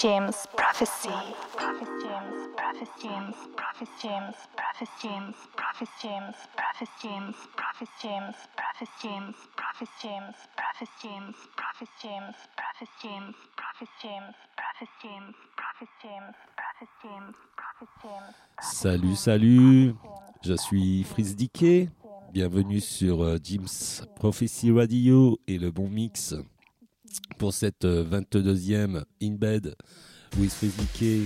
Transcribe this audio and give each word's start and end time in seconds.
James 0.00 0.46
Prophecy. 0.56 1.08
James, 1.08 1.34
Prophet 1.56 1.88
James, 2.02 2.44
Prophet 2.56 2.88
James, 3.02 3.34
Prophet 3.56 3.88
James, 4.00 4.34
Prophet 4.54 4.88
James, 5.02 5.34
Prophet 5.56 5.88
James, 6.00 6.34
Prophet 6.46 6.88
James, 7.02 7.34
Prophet 7.56 7.88
James, 8.02 8.24
Prophet 8.54 8.88
James, 9.02 9.34
Prophet 9.56 9.88
James, 10.00 10.34
Prophet 10.76 11.88
James, 12.00 12.32
Prophet 12.46 12.88
James, 13.02 13.34
Prophet 13.56 13.88
James, 14.00 14.34
Prophet 14.56 14.88
James, 15.02 15.34
Prophet 15.56 15.88
James, 16.02 16.34
Prophet 16.56 16.88
James, 17.02 17.34
Prophet 17.56 17.88
James. 18.04 18.34
Salut, 18.60 19.16
salut, 19.16 19.94
je 20.44 20.54
suis 20.54 21.02
Fritz 21.02 21.34
Dickey. 21.34 21.88
Bienvenue 22.32 22.80
sur 22.80 23.22
euh, 23.22 23.38
Jim's 23.42 24.04
Prophecy 24.14 24.70
Radio 24.70 25.40
et 25.48 25.58
le 25.58 25.72
bon 25.72 25.88
mix 25.88 26.34
pour 27.38 27.52
cette 27.52 27.84
22e 27.84 29.02
In 29.22 29.32
Bed 29.32 29.74
with 30.38 30.54
Dickey. 30.62 31.22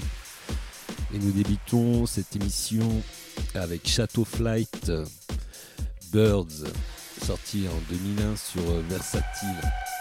Et 1.14 1.18
nous 1.18 1.32
débutons 1.32 2.06
cette 2.06 2.34
émission 2.36 3.02
avec 3.54 3.86
Chateau 3.86 4.24
Flight 4.24 4.90
Birds, 6.12 6.64
sorti 7.24 7.66
en 7.68 7.92
2001 7.92 8.36
sur 8.36 8.62
euh, 8.68 8.82
Versatile. 8.88 9.91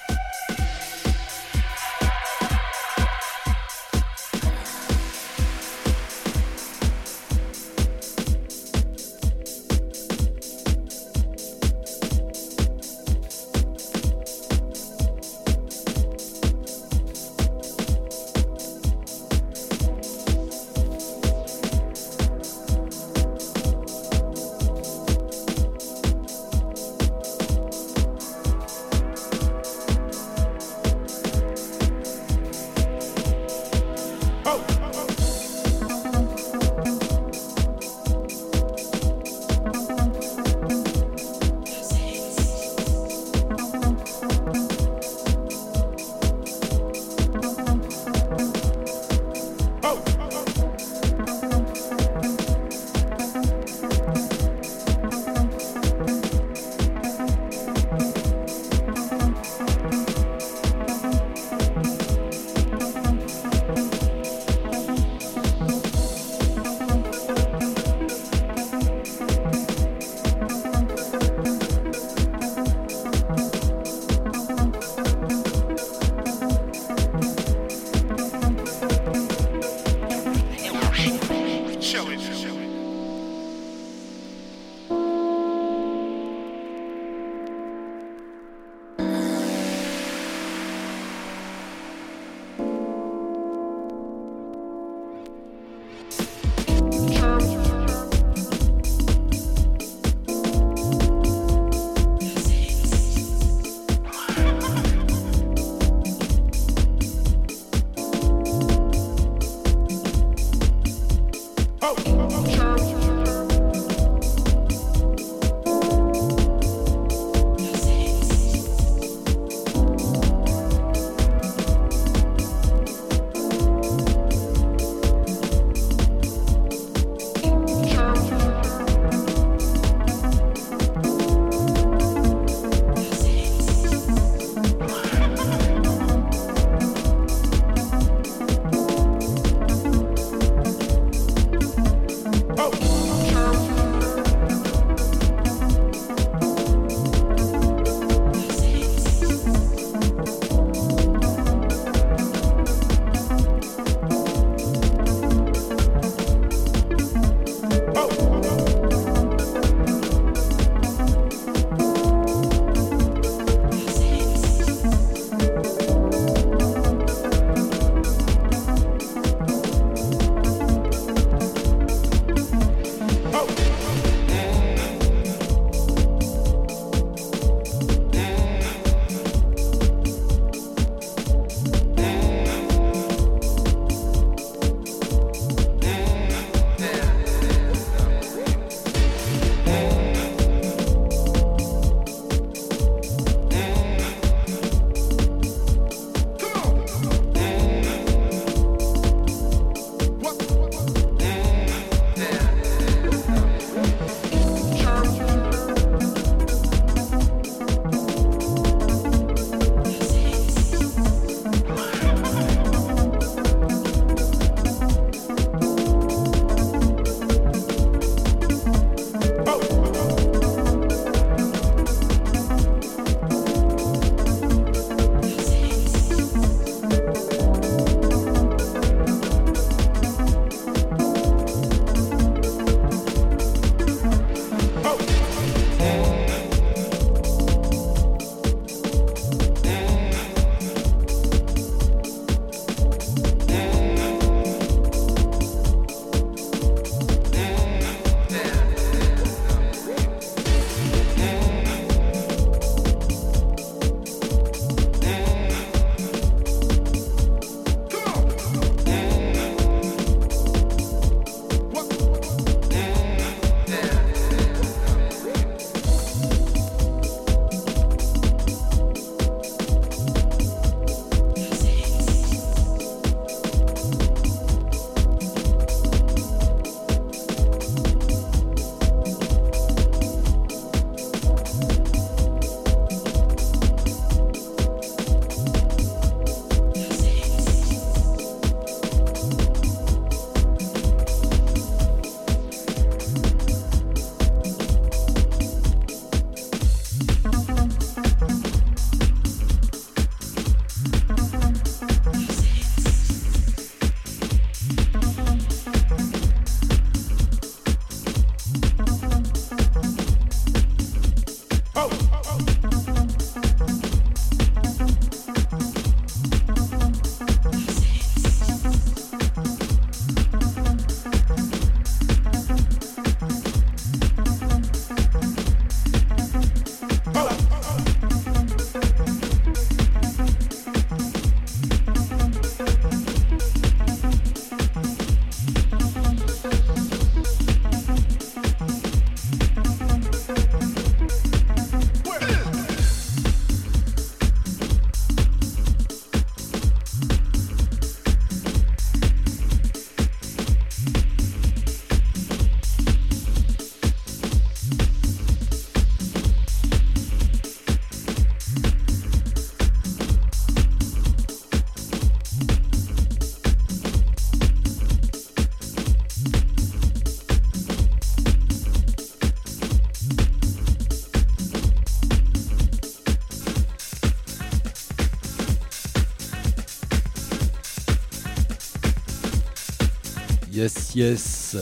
Yes. 380.93 381.55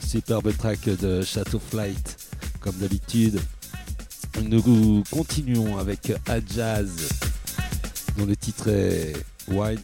Superbe 0.00 0.56
track 0.56 0.84
de 0.84 1.20
Chateau 1.22 1.58
Flight, 1.58 2.16
comme 2.60 2.74
d'habitude. 2.76 3.38
Nous 4.42 5.02
continuons 5.10 5.78
avec 5.78 6.12
Ajaz, 6.26 6.88
dont 8.16 8.24
le 8.24 8.34
titre 8.34 8.68
est 8.68 9.12
Wine 9.48 9.80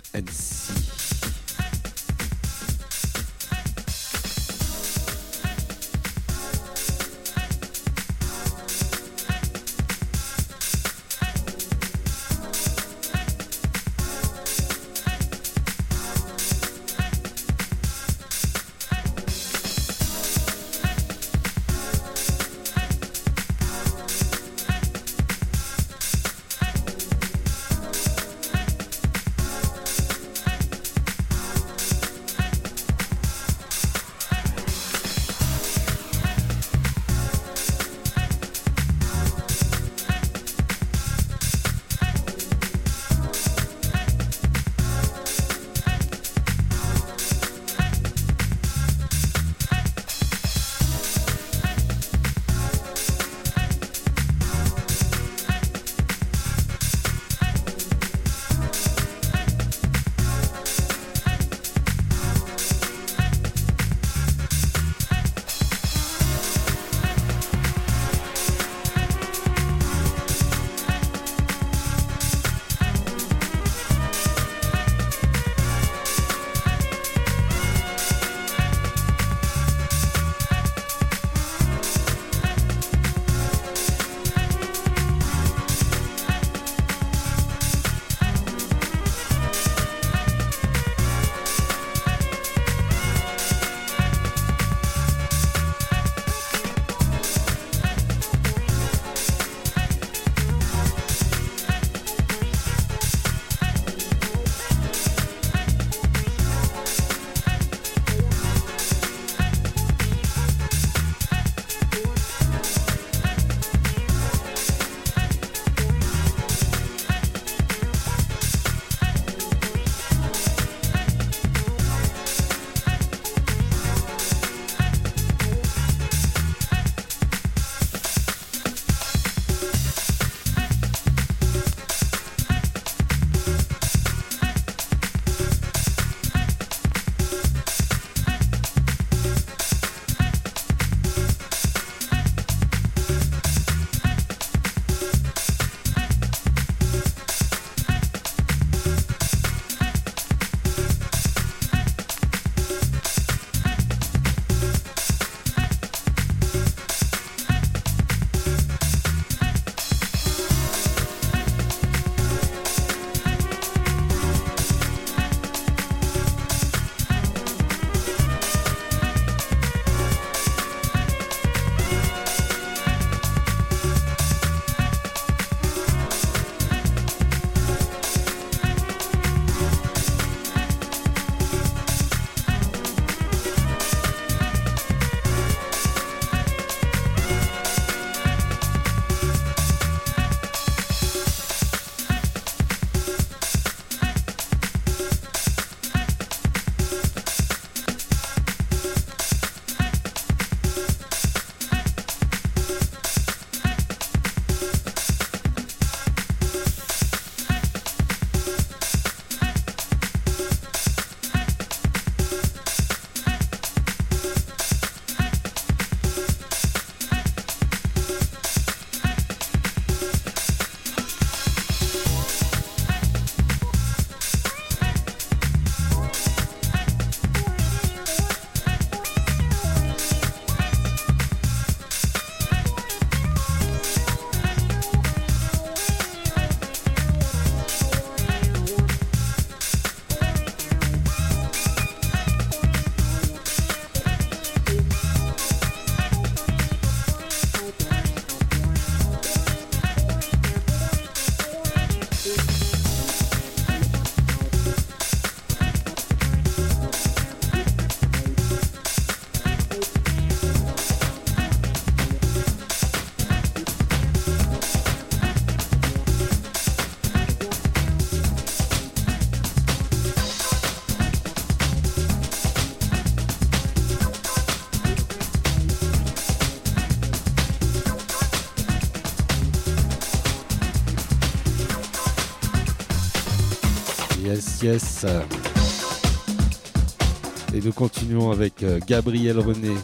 Et 287.55 287.61
nous 287.63 287.73
continuons 287.73 288.33
avec 288.33 288.65
euh, 288.65 288.81
Gabriel 288.87 289.39
René. 289.39 289.75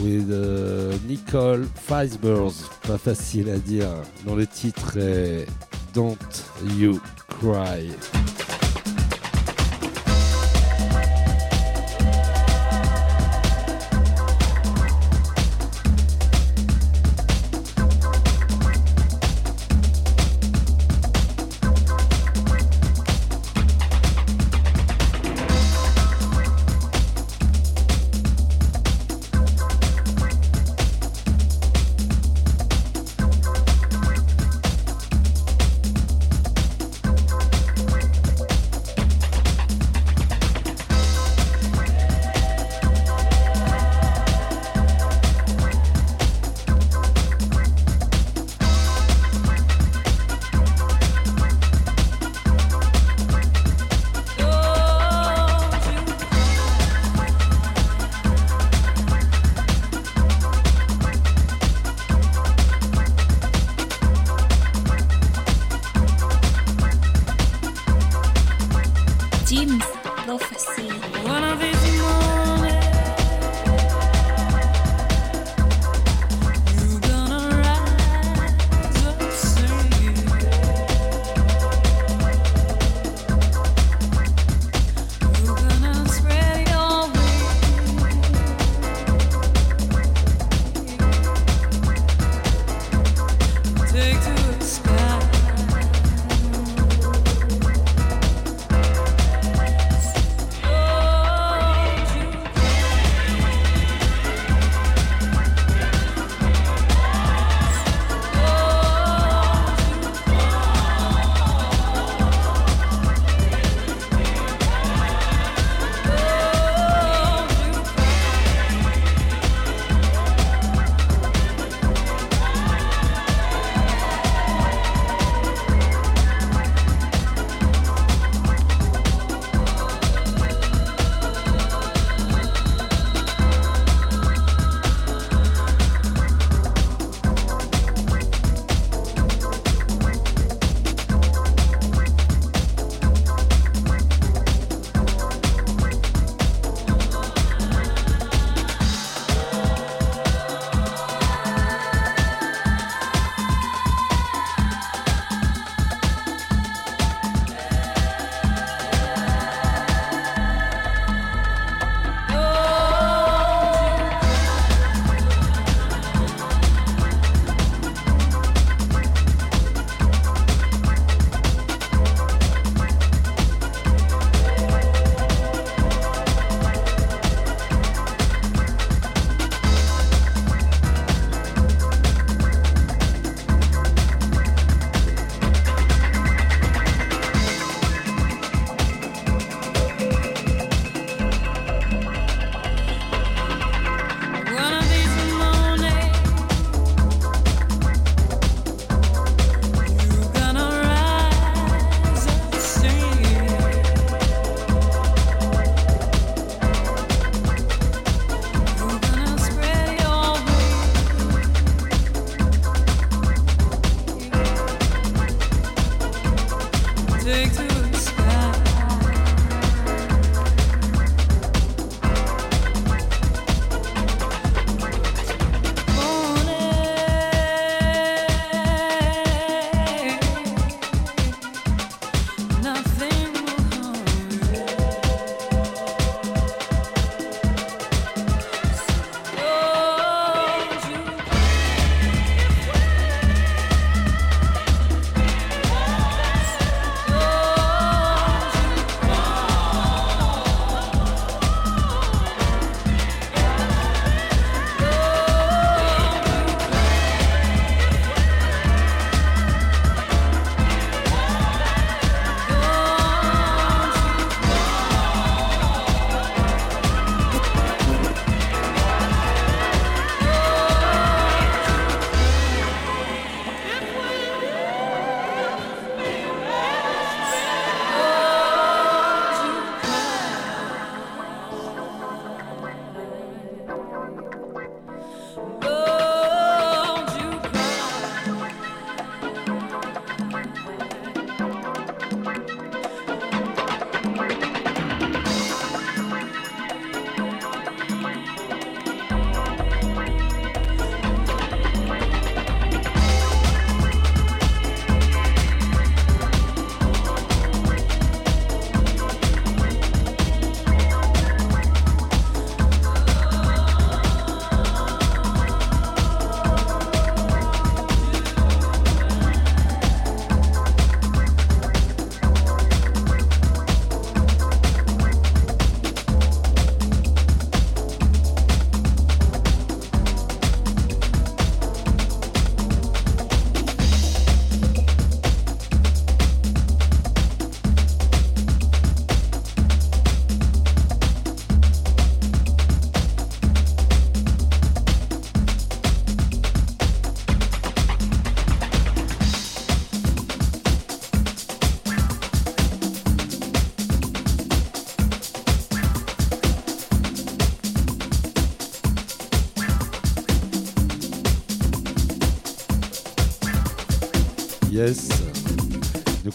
With 0.00 0.30
uh, 0.30 0.96
Nicole 1.06 1.66
Feisberg, 1.74 2.52
pas 2.86 2.96
facile 2.96 3.50
à 3.50 3.58
dire, 3.58 3.88
dont 4.24 4.36
le 4.36 4.46
titre 4.46 4.96
est 4.96 5.46
Don't 5.92 6.16
You 6.78 7.00
Cry. 7.28 7.90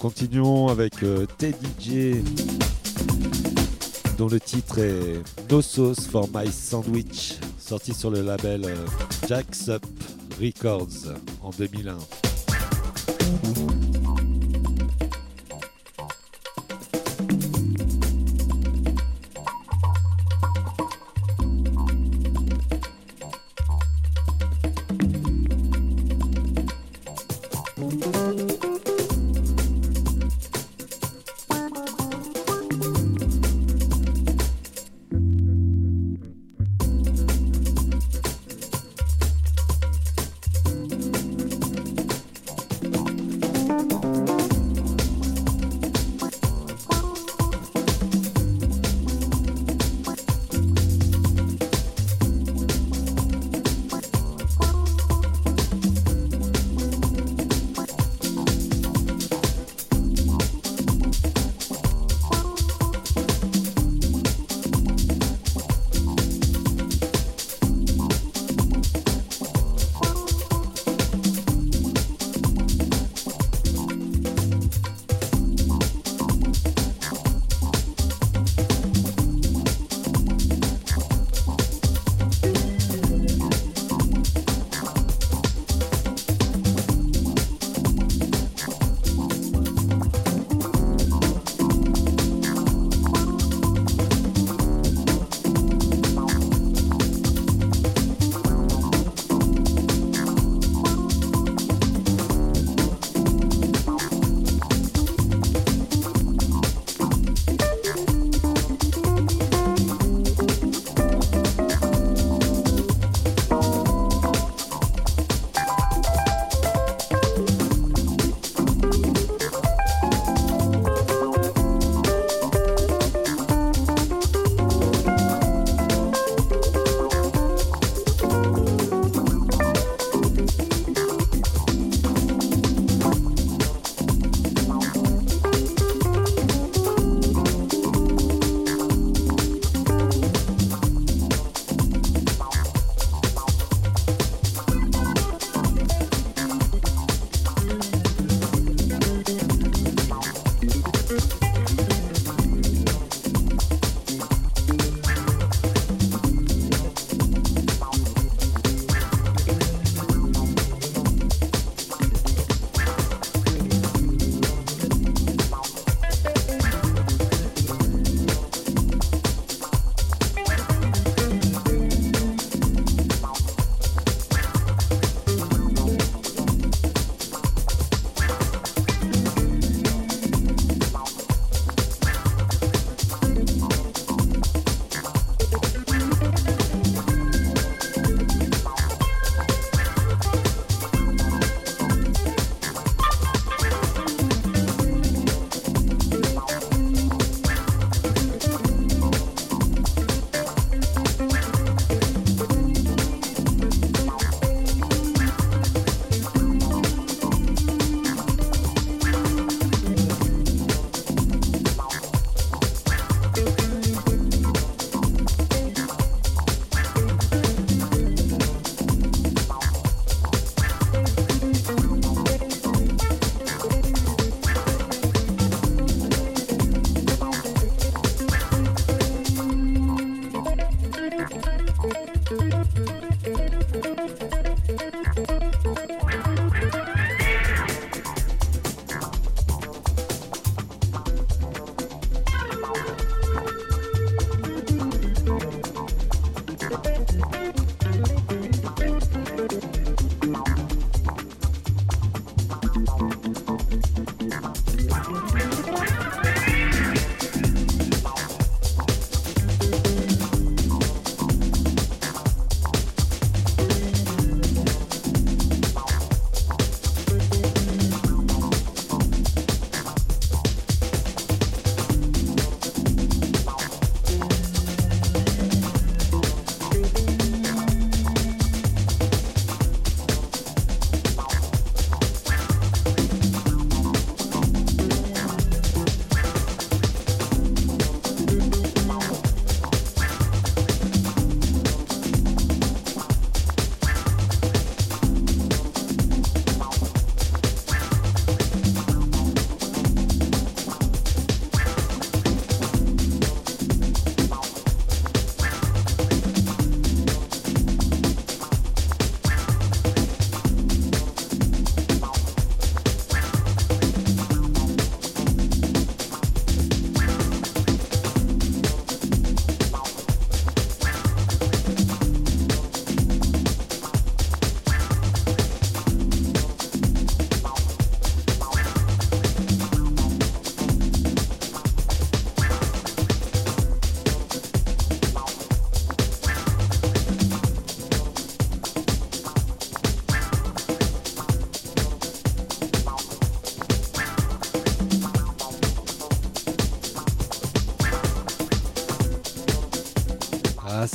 Continuons 0.03 0.67
avec 0.67 1.01
euh, 1.03 1.25
Teddy 1.37 1.65
J, 1.79 2.23
dont 4.17 4.27
le 4.27 4.37
titre 4.37 4.79
est 4.79 5.23
No 5.49 5.61
Sauce 5.61 6.07
for 6.07 6.27
My 6.35 6.51
Sandwich, 6.51 7.35
sorti 7.57 7.93
sur 7.93 8.09
le 8.09 8.21
label 8.21 8.65
euh, 8.65 8.75
Jacks 9.29 9.69
Up 9.69 9.85
Records 10.41 11.15
en 11.41 11.51
2001. 11.51 11.97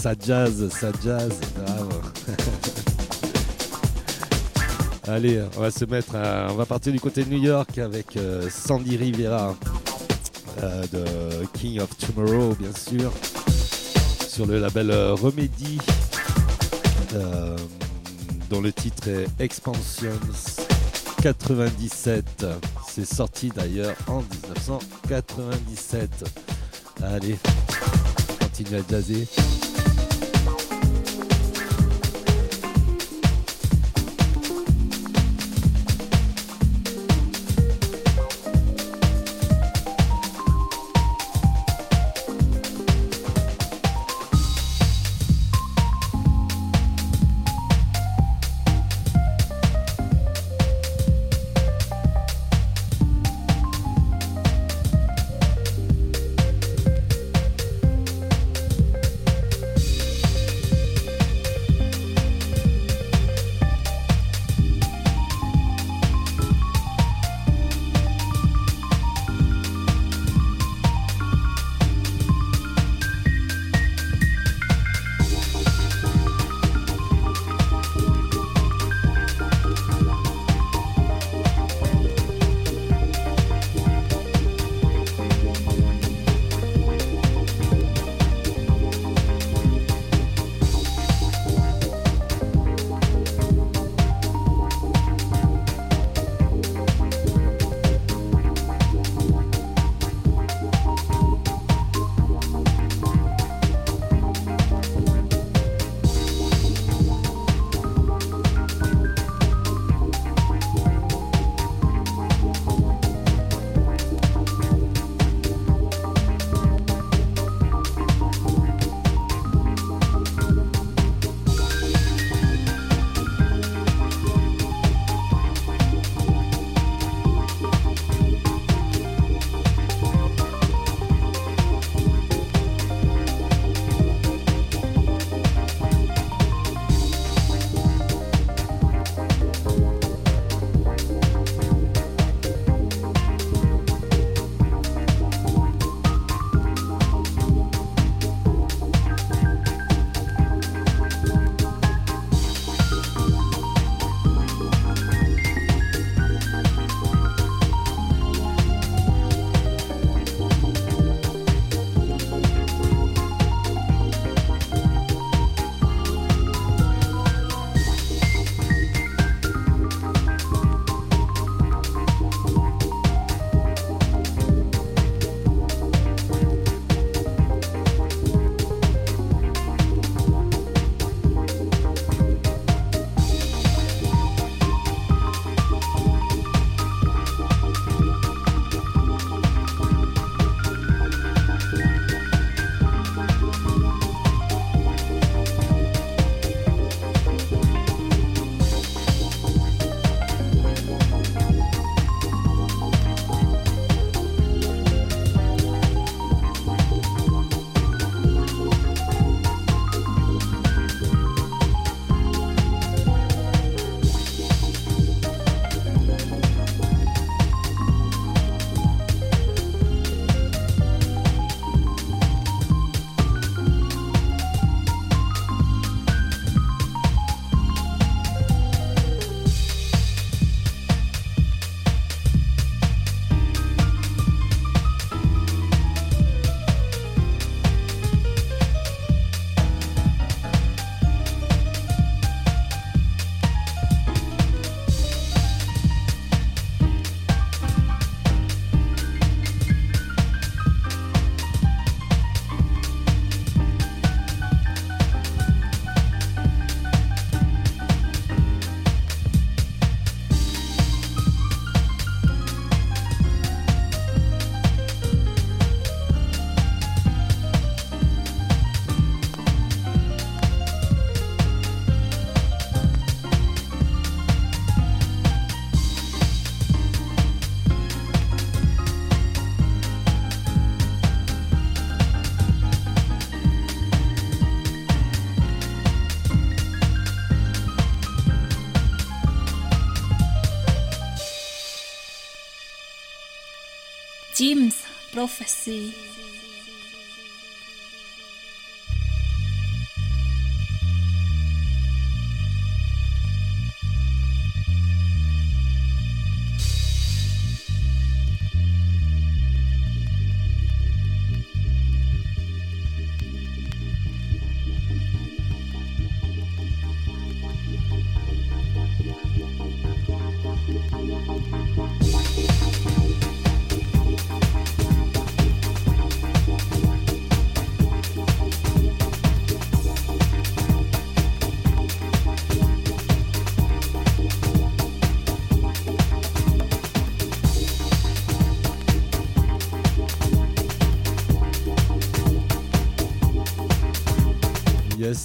Ça 0.09 0.15
jazz, 0.19 0.69
ça 0.71 0.91
jazz, 1.05 1.39
bravo. 1.55 2.01
Allez, 5.07 5.43
on 5.57 5.61
va 5.61 5.71
se 5.71 5.85
mettre, 5.85 6.15
on 6.15 6.55
va 6.55 6.65
partir 6.65 6.95
du 6.95 7.01
côté 7.01 7.25
de 7.25 7.29
New 7.29 7.43
York 7.43 7.77
avec 7.77 8.17
euh, 8.17 8.49
Sandy 8.49 8.97
Rivera 8.97 9.55
euh, 10.63 10.83
de 10.93 11.05
King 11.53 11.81
of 11.81 11.91
Tomorrow, 11.99 12.55
bien 12.55 12.73
sûr, 12.75 13.13
sur 14.27 14.47
le 14.47 14.59
label 14.59 14.91
euh, 14.91 15.13
Remedy, 15.13 15.77
dont 18.49 18.63
le 18.63 18.73
titre 18.73 19.09
est 19.09 19.27
Expansions 19.41 20.09
97. 21.21 22.47
C'est 22.89 23.05
sorti 23.05 23.51
d'ailleurs 23.55 23.95
en 24.07 24.23
1997. 24.23 26.25
Allez, 27.03 27.37
continue 28.41 28.77
à 28.77 28.81
jazzer. 28.91 29.29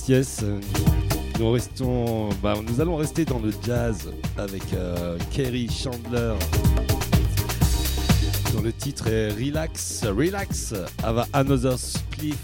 Yes. 0.08 0.44
Nous, 1.40 1.52
restons, 1.52 2.30
bah, 2.42 2.56
allons 2.78 2.98
rester 2.98 3.24
dans 3.24 3.40
le 3.40 3.52
jazz 3.66 4.12
avec 4.38 4.62
euh, 4.74 5.18
Kerry 5.32 5.70
Chandler. 5.70 6.34
Dont 8.54 8.62
le 8.62 8.74
titre 8.74 9.08
est 9.08 9.30
Relax, 9.30 10.04
Relax, 10.06 10.74
Another 11.32 11.80
Spliff, 11.80 12.36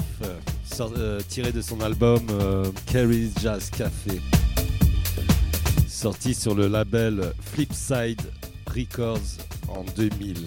euh, 0.82 1.20
tiré 1.28 1.52
de 1.52 1.62
son 1.62 1.82
album 1.82 2.22
euh, 2.32 2.66
Kerry's 2.86 3.34
Jazz 3.42 3.70
Café. 3.70 4.22
Sorti 5.88 6.34
sur 6.34 6.56
le 6.56 6.68
label 6.68 7.34
Flipside 7.42 8.22
Records 8.74 9.20
en 9.68 9.84
2000. 9.98 10.46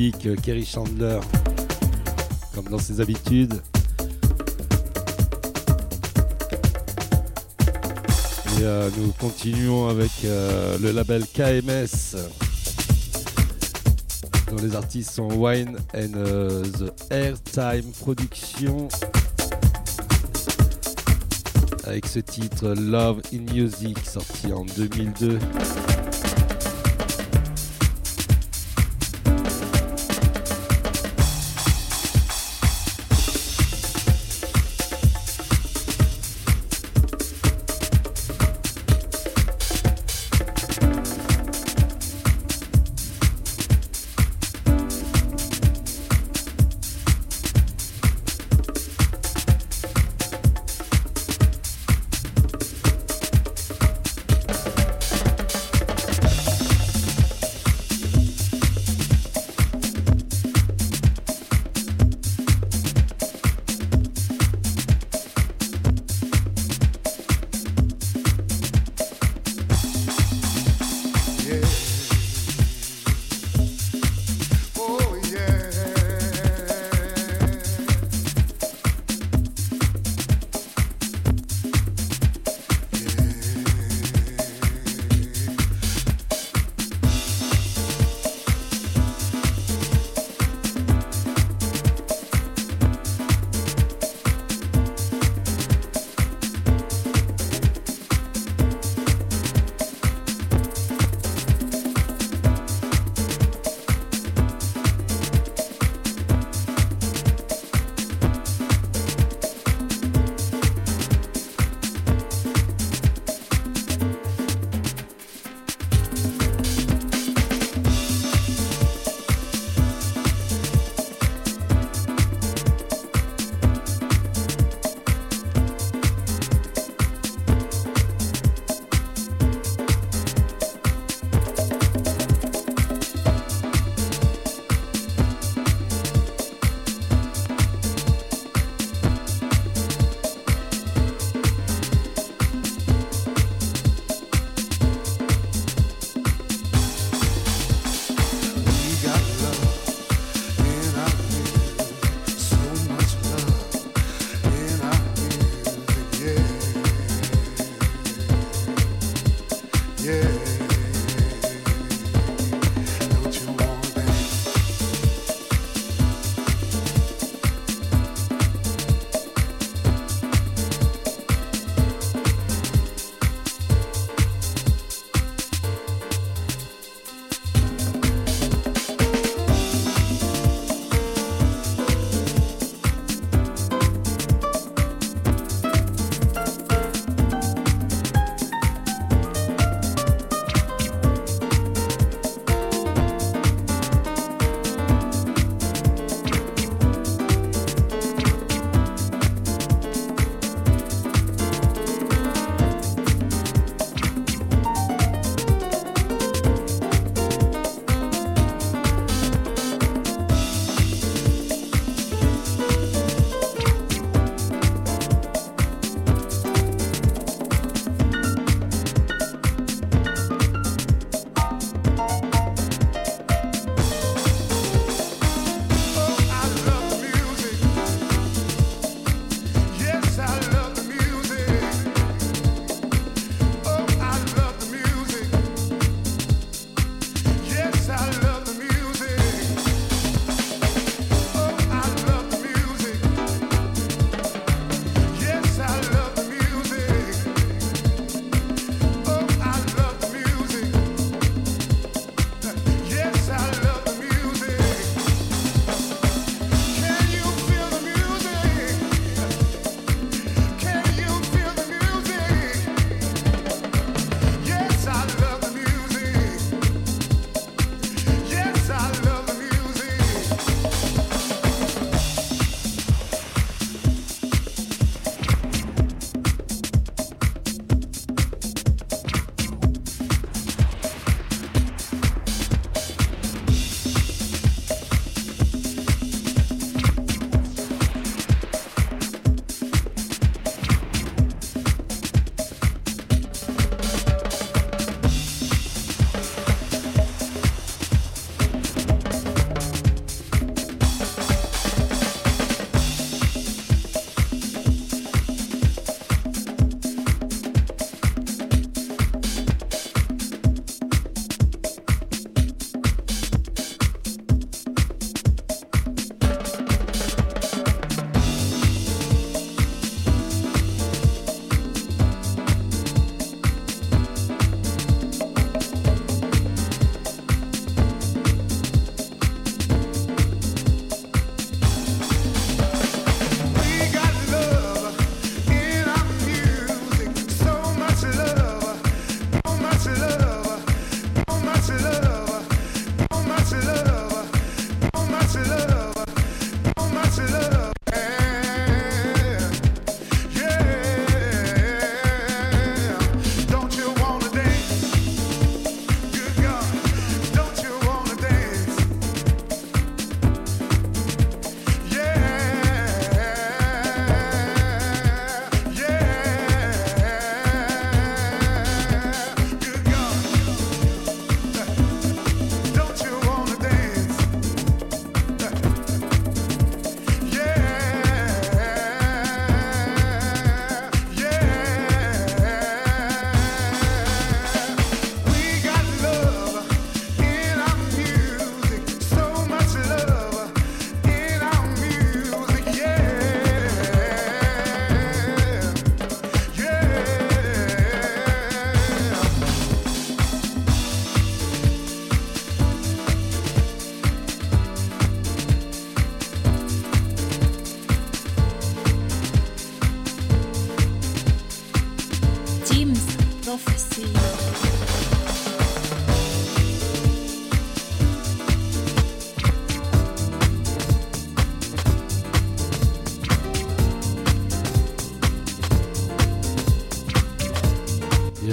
Euh, 0.00 0.36
Kerry 0.36 0.64
Chandler, 0.64 1.18
comme 2.54 2.66
dans 2.66 2.78
ses 2.78 3.00
habitudes. 3.00 3.54
Et 8.58 8.62
euh, 8.62 8.90
nous 8.96 9.10
continuons 9.18 9.88
avec 9.88 10.10
euh, 10.24 10.78
le 10.80 10.92
label 10.92 11.24
KMS, 11.26 12.16
dont 14.50 14.62
les 14.62 14.76
artistes 14.76 15.10
sont 15.10 15.32
Wine 15.32 15.76
and 15.94 16.12
the 16.78 16.92
Airtime 17.10 17.90
Production, 17.98 18.88
avec 21.84 22.06
ce 22.06 22.20
titre 22.20 22.68
Love 22.68 23.20
in 23.34 23.52
Music, 23.52 23.98
sorti 24.04 24.52
en 24.52 24.64
2002. 24.64 25.40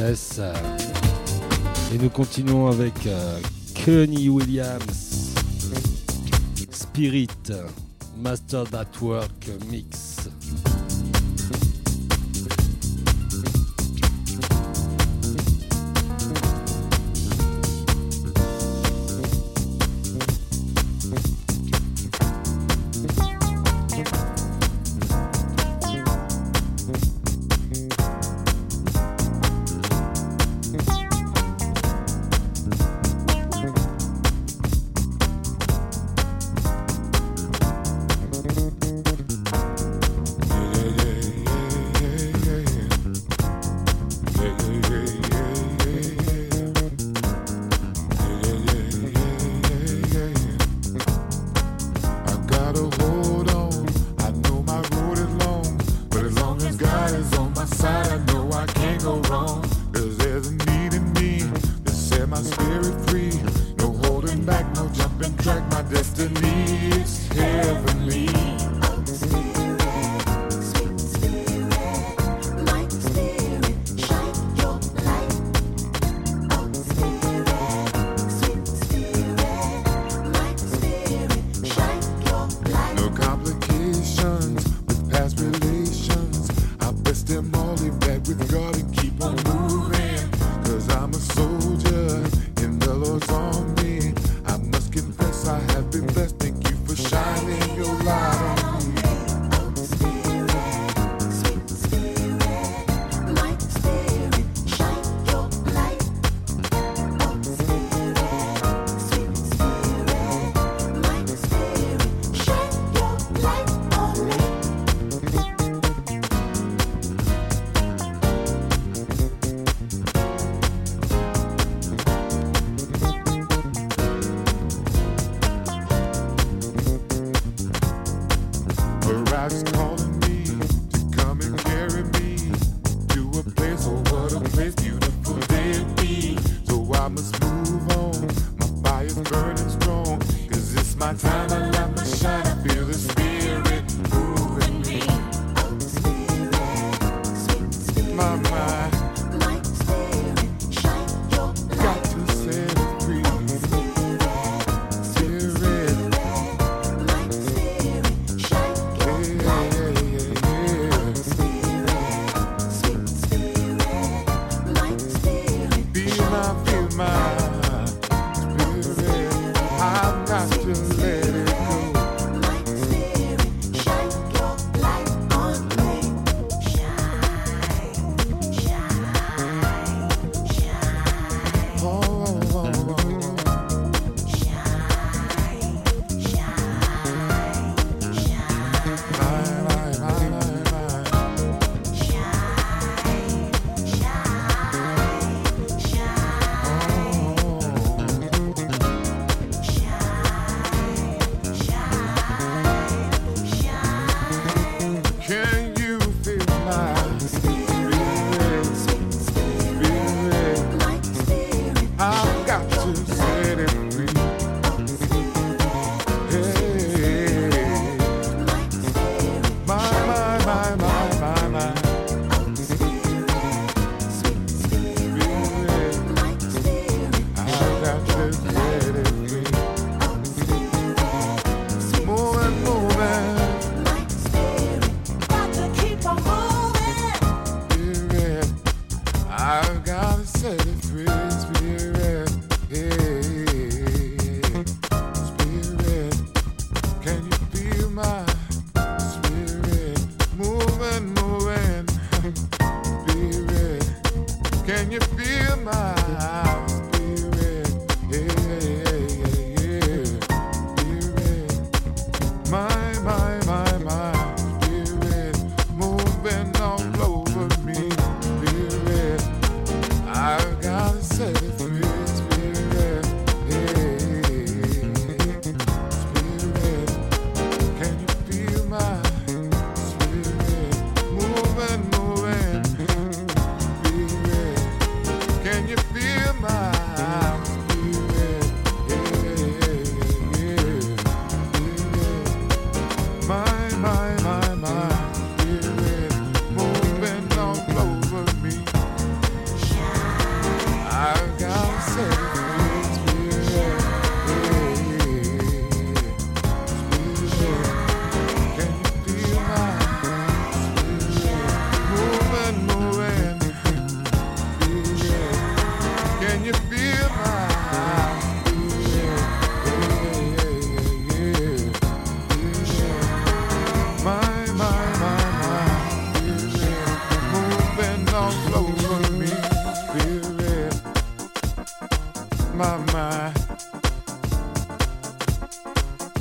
Et 0.07 1.97
nous 1.97 2.11
continuons 2.11 2.67
avec 2.67 3.07
euh, 3.07 3.39
Kenny 3.73 4.29
Williams, 4.29 5.33
Spirit, 6.69 7.27
Master 8.15 8.65
That 8.65 8.85
Work 9.01 9.49
Mix. 9.71 10.14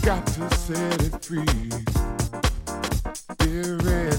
got 0.04 0.26
to 0.26 0.54
set 0.56 1.02
it 1.02 1.24
free. 1.24 1.44
Be 3.38 3.62
ready. 3.84 4.18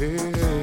Yeah. 0.00 0.53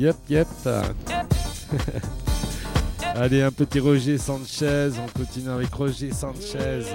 Yep, 0.00 0.16
yep. 0.30 0.48
Allez, 3.14 3.42
un 3.42 3.52
petit 3.52 3.80
Roger 3.80 4.16
Sanchez. 4.16 4.92
On 4.98 5.18
continue 5.18 5.50
avec 5.50 5.74
Roger 5.74 6.10
Sanchez. 6.10 6.86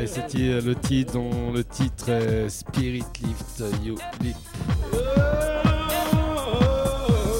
Et 0.00 0.06
c'était 0.06 0.62
le 0.62 0.74
titre 0.76 1.12
dont 1.12 1.52
le 1.52 1.62
titre 1.62 2.08
est 2.08 2.48
Spirit 2.48 3.04
Lift 3.22 3.62
You 3.84 3.98
Lip. 4.22 4.36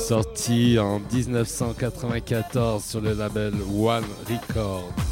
Sorti 0.06 0.78
en 0.78 1.00
1994 1.00 2.84
sur 2.84 3.00
le 3.00 3.14
label 3.14 3.54
One 3.74 4.04
Records. 4.28 5.05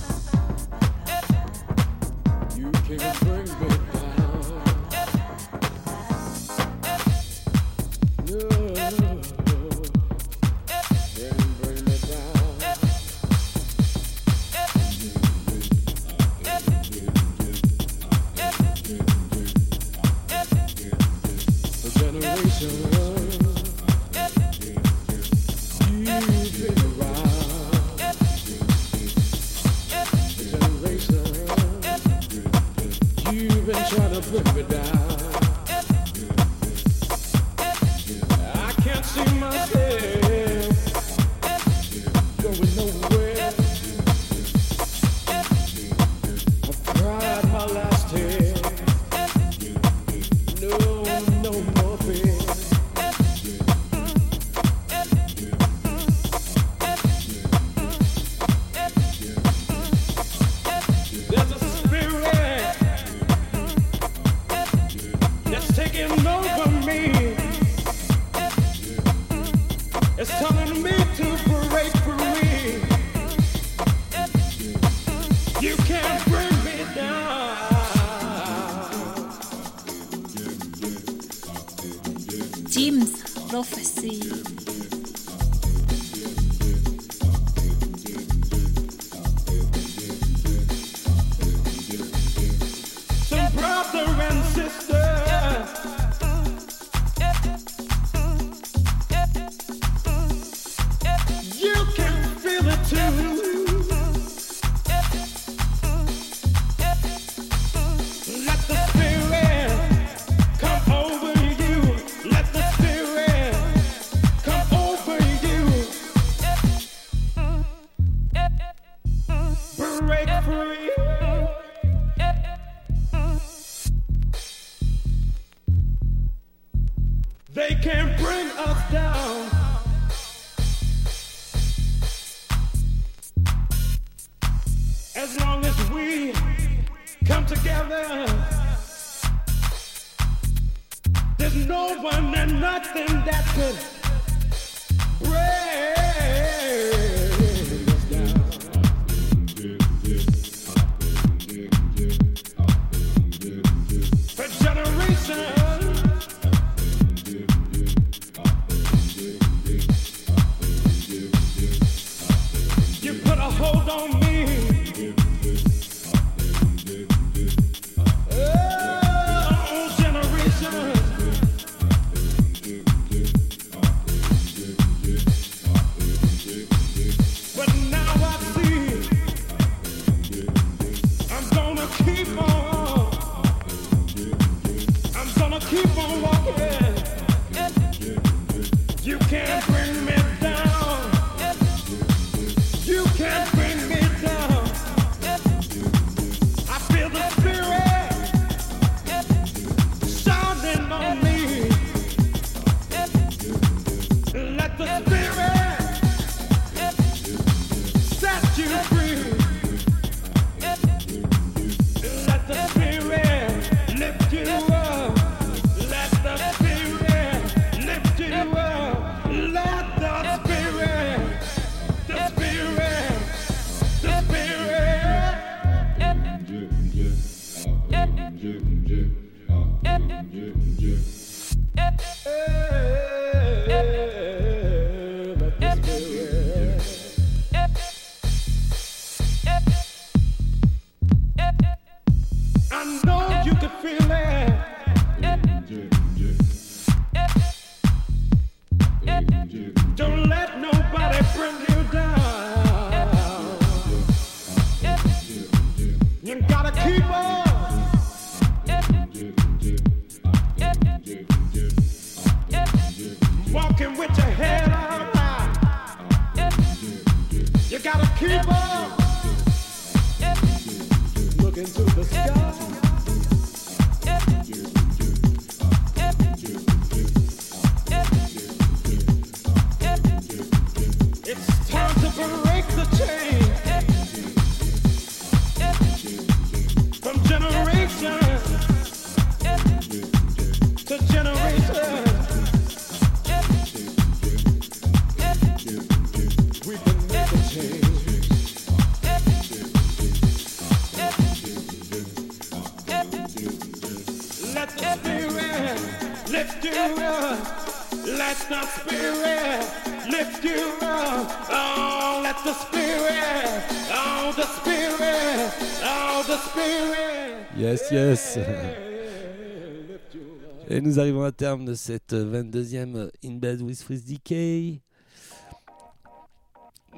Et 320.68 320.80
nous 320.80 320.99
arrivons 320.99 321.22
à 321.22 321.30
terme 321.30 321.64
de 321.64 321.74
cette 321.74 322.12
22e 322.12 323.09
In 323.24 323.34
Bed 323.34 323.61
with 323.62 323.80
Freeze 323.80 324.05
Decay. 324.05 324.80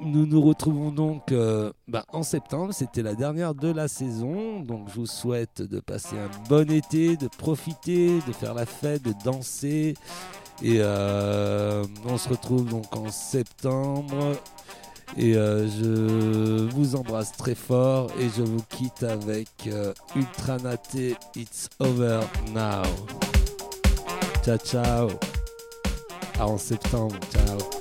Nous 0.01 0.25
nous 0.25 0.41
retrouvons 0.41 0.91
donc 0.91 1.31
euh, 1.31 1.71
bah, 1.87 2.03
en 2.09 2.23
septembre, 2.23 2.73
c'était 2.73 3.03
la 3.03 3.13
dernière 3.13 3.53
de 3.53 3.71
la 3.71 3.87
saison, 3.87 4.59
donc 4.59 4.89
je 4.89 4.95
vous 4.95 5.05
souhaite 5.05 5.61
de 5.61 5.79
passer 5.79 6.15
un 6.17 6.29
bon 6.49 6.71
été, 6.71 7.15
de 7.15 7.27
profiter, 7.27 8.19
de 8.27 8.31
faire 8.31 8.55
la 8.55 8.65
fête, 8.65 9.03
de 9.03 9.13
danser. 9.23 9.93
Et 10.63 10.77
euh, 10.79 11.83
on 12.05 12.17
se 12.17 12.29
retrouve 12.29 12.67
donc 12.67 12.95
en 12.95 13.09
septembre. 13.11 14.33
Et 15.15 15.35
euh, 15.35 15.67
je 15.67 16.69
vous 16.71 16.95
embrasse 16.95 17.31
très 17.37 17.55
fort 17.55 18.11
et 18.19 18.29
je 18.35 18.43
vous 18.43 18.63
quitte 18.69 19.03
avec 19.03 19.49
Ultra 20.15 20.57
Naté 20.57 21.15
It's 21.35 21.69
Over 21.79 22.19
Now. 22.53 22.83
Ciao, 24.43 24.57
ciao. 24.57 25.09
À 26.39 26.47
en 26.47 26.57
septembre. 26.57 27.15
Ciao. 27.31 27.76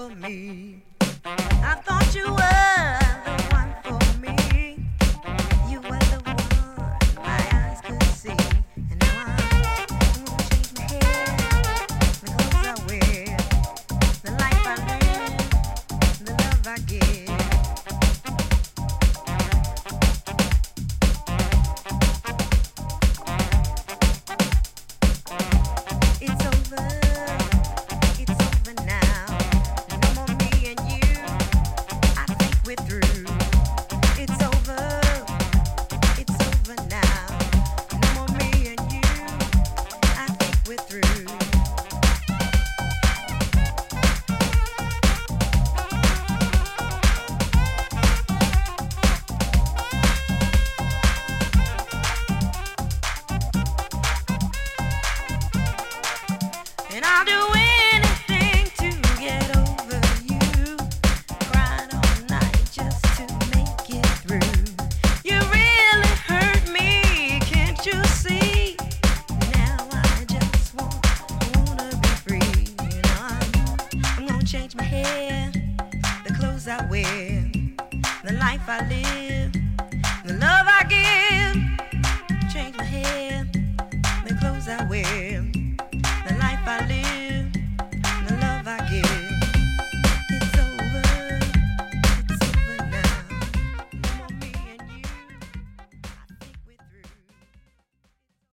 For 0.00 0.08
me. 0.08 0.99